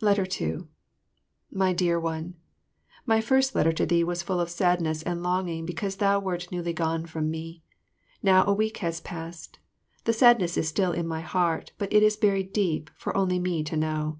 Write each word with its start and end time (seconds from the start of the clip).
2 0.00 0.68
My 1.50 1.72
Dear 1.72 1.98
One, 1.98 2.34
My 3.06 3.22
first 3.22 3.54
letter 3.54 3.72
to 3.72 3.86
thee 3.86 4.04
was 4.04 4.22
full 4.22 4.38
of 4.38 4.50
sadness 4.50 5.02
and 5.02 5.22
longing 5.22 5.64
because 5.64 5.96
thou 5.96 6.20
wert 6.20 6.52
newly 6.52 6.74
gone 6.74 7.06
from 7.06 7.30
me. 7.30 7.62
Now 8.22 8.44
a 8.46 8.52
week 8.52 8.76
has 8.84 9.00
passed, 9.00 9.58
the 10.04 10.12
sadness 10.12 10.58
is 10.58 10.68
still 10.68 10.92
in 10.92 11.08
my 11.08 11.22
heart, 11.22 11.72
but 11.78 11.90
it 11.94 12.02
is 12.02 12.18
buried 12.18 12.52
deep 12.52 12.90
for 12.94 13.16
only 13.16 13.38
me 13.38 13.64
to 13.64 13.74
know. 13.78 14.18